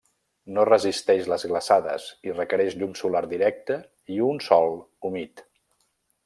No 0.53 0.61
resisteix 0.69 1.27
les 1.33 1.43
glaçades 1.51 2.07
i 2.29 2.33
requereix 2.37 2.77
llum 2.79 2.97
solar 3.03 3.23
directa 3.35 3.77
i 4.17 4.19
un 4.33 4.43
sòl 4.49 4.75
humit. 5.11 5.47